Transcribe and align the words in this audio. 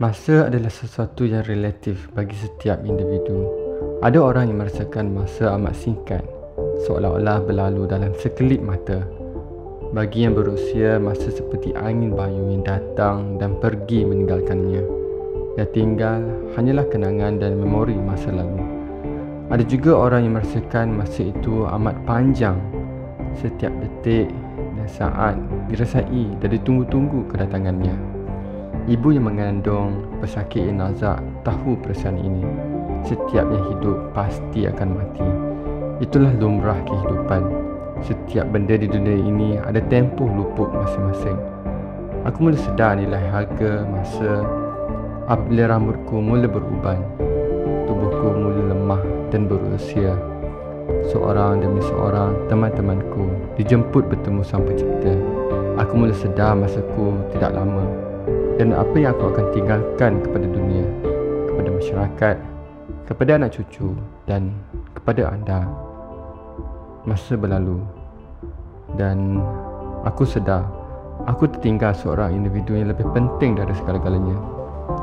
Masa 0.00 0.48
adalah 0.48 0.72
sesuatu 0.72 1.28
yang 1.28 1.44
relatif 1.44 2.08
bagi 2.16 2.32
setiap 2.32 2.80
individu. 2.88 3.44
Ada 4.00 4.16
orang 4.16 4.48
yang 4.48 4.64
merasakan 4.64 5.12
masa 5.12 5.52
amat 5.60 5.76
singkat, 5.76 6.24
seolah-olah 6.88 7.44
berlalu 7.44 7.84
dalam 7.84 8.16
sekelip 8.16 8.64
mata. 8.64 9.04
Bagi 9.92 10.24
yang 10.24 10.40
berusia, 10.40 10.96
masa 10.96 11.28
seperti 11.28 11.76
angin 11.76 12.16
bayu 12.16 12.48
yang 12.48 12.64
datang 12.64 13.36
dan 13.36 13.60
pergi 13.60 14.08
meninggalkannya. 14.08 14.80
Yang 15.60 15.68
tinggal 15.76 16.24
hanyalah 16.56 16.88
kenangan 16.88 17.36
dan 17.36 17.60
memori 17.60 18.00
masa 18.00 18.32
lalu. 18.32 18.56
Ada 19.52 19.68
juga 19.68 20.00
orang 20.00 20.24
yang 20.24 20.40
merasakan 20.40 20.96
masa 20.96 21.28
itu 21.28 21.68
amat 21.76 22.00
panjang. 22.08 22.56
Setiap 23.36 23.76
detik 23.84 24.32
dan 24.80 24.88
saat 24.88 25.36
dirasai 25.68 26.24
dan 26.40 26.48
ditunggu-tunggu 26.56 27.28
kedatangannya. 27.28 28.19
Ibu 28.88 29.12
yang 29.12 29.28
mengandung 29.28 30.08
pesakit 30.24 30.72
jenazah 30.72 31.20
tahu 31.44 31.76
perasaan 31.84 32.16
ini. 32.16 32.40
Setiap 33.04 33.44
yang 33.44 33.64
hidup 33.76 34.16
pasti 34.16 34.64
akan 34.64 34.88
mati. 34.96 35.28
Itulah 36.00 36.32
lumrah 36.40 36.80
kehidupan. 36.88 37.44
Setiap 38.00 38.48
benda 38.48 38.80
di 38.80 38.88
dunia 38.88 39.20
ini 39.20 39.60
ada 39.60 39.84
tempoh 39.84 40.24
luput 40.24 40.72
masing-masing. 40.72 41.36
Aku 42.24 42.48
mula 42.48 42.56
sedar 42.56 42.96
nilai 42.96 43.20
harga 43.28 43.84
masa 43.84 44.48
apabila 45.28 45.76
rambutku 45.76 46.16
mula 46.16 46.48
beruban. 46.48 47.04
Tubuhku 47.84 48.32
mula 48.32 48.64
lemah 48.64 49.02
dan 49.28 49.44
berusia. 49.44 50.16
Seorang 51.12 51.60
demi 51.60 51.84
seorang 51.84 52.32
teman-temanku 52.48 53.28
dijemput 53.60 54.08
bertemu 54.08 54.40
Sang 54.40 54.64
Pencipta. 54.64 55.12
Aku 55.76 56.00
mula 56.00 56.16
sedar 56.16 56.56
masaku 56.56 57.12
tidak 57.36 57.52
lama 57.60 58.09
dan 58.60 58.76
apa 58.76 58.92
yang 58.92 59.16
aku 59.16 59.32
akan 59.32 59.46
tinggalkan 59.56 60.12
kepada 60.20 60.44
dunia, 60.44 60.84
kepada 61.48 61.68
masyarakat, 61.72 62.36
kepada 63.08 63.30
anak 63.40 63.56
cucu 63.56 63.96
dan 64.28 64.52
kepada 64.92 65.32
anda. 65.32 65.64
Masa 67.08 67.40
berlalu 67.40 67.80
dan 69.00 69.40
aku 70.04 70.28
sedar 70.28 70.68
aku 71.24 71.48
tertinggal 71.48 71.96
seorang 71.96 72.36
individu 72.36 72.76
yang 72.76 72.92
lebih 72.92 73.08
penting 73.16 73.56
dari 73.56 73.72
segala-galanya 73.80 74.36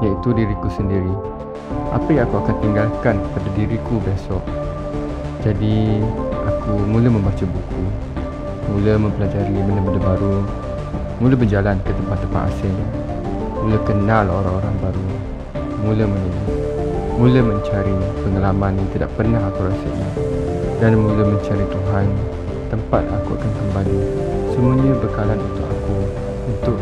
iaitu 0.05 0.37
diriku 0.37 0.69
sendiri. 0.69 1.17
Apa 1.89 2.13
yang 2.13 2.29
aku 2.29 2.45
akan 2.45 2.55
tinggalkan 2.61 3.17
kepada 3.17 3.49
diriku 3.57 3.97
besok? 4.05 4.45
Jadi 5.41 6.05
aku 6.45 6.77
mula 6.85 7.09
membaca 7.09 7.41
buku, 7.41 7.83
mula 8.69 9.01
mempelajari 9.01 9.49
benda-benda 9.65 10.01
baru, 10.05 10.45
mula 11.17 11.33
berjalan 11.33 11.81
ke 11.81 11.89
tempat-tempat 11.89 12.53
asing 12.53 13.06
Mula 13.63 13.77
kenal 13.85 14.25
orang-orang 14.29 14.75
baru. 14.81 15.05
Mula 15.81 16.03
menulis 16.09 16.47
Mula 17.17 17.41
mencari 17.41 17.95
pengalaman 18.21 18.77
yang 18.77 18.89
tidak 18.93 19.09
pernah 19.17 19.41
aku 19.49 19.65
rasai 19.65 19.93
Dan 20.77 21.01
mula 21.01 21.25
mencari 21.25 21.65
Tuhan 21.65 22.05
Tempat 22.69 23.03
aku 23.09 23.37
akan 23.37 23.51
kembali. 23.57 23.99
Semuanya 24.53 24.93
bekalan 25.01 25.39
untuk 25.41 25.65
aku 25.65 25.97
Untuk 26.49 26.77